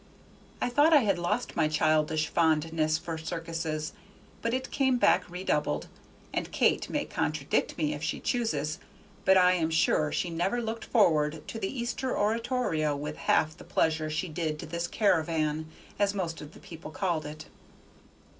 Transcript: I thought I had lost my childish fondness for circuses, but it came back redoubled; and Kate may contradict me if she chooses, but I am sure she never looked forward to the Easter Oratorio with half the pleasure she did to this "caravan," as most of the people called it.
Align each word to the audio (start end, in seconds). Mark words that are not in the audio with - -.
I 0.59 0.67
thought 0.67 0.93
I 0.93 1.03
had 1.03 1.19
lost 1.19 1.55
my 1.55 1.67
childish 1.67 2.27
fondness 2.27 2.97
for 2.97 3.19
circuses, 3.19 3.93
but 4.41 4.51
it 4.51 4.71
came 4.71 4.97
back 4.97 5.29
redoubled; 5.29 5.85
and 6.33 6.51
Kate 6.51 6.89
may 6.89 7.05
contradict 7.05 7.77
me 7.77 7.93
if 7.93 8.01
she 8.01 8.19
chooses, 8.19 8.79
but 9.25 9.37
I 9.37 9.51
am 9.53 9.69
sure 9.69 10.11
she 10.11 10.31
never 10.31 10.59
looked 10.59 10.85
forward 10.85 11.47
to 11.47 11.59
the 11.59 11.69
Easter 11.69 12.17
Oratorio 12.17 12.95
with 12.95 13.15
half 13.17 13.55
the 13.55 13.63
pleasure 13.63 14.09
she 14.09 14.27
did 14.27 14.57
to 14.57 14.65
this 14.65 14.87
"caravan," 14.87 15.69
as 15.99 16.15
most 16.15 16.41
of 16.41 16.53
the 16.53 16.59
people 16.59 16.89
called 16.89 17.27
it. 17.27 17.45